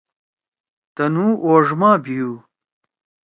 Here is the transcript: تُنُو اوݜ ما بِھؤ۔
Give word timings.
تُنُو 0.95 1.27
اوݜ 1.45 1.67
ما 1.79 1.91
بِھؤ۔ 2.03 2.29